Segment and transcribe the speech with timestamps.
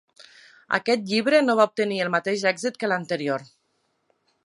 [0.77, 3.49] Aquest llibre no va obtenir el mateix èxit que l'anterior.